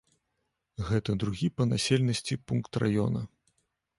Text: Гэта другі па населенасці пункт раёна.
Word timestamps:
Гэта 0.87 1.15
другі 1.25 1.47
па 1.59 1.67
населенасці 1.73 2.37
пункт 2.53 2.79
раёна. 2.85 3.21